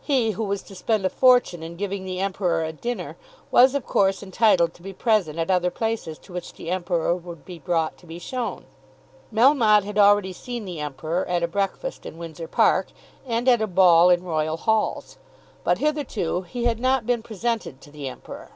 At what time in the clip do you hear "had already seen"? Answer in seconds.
9.84-10.64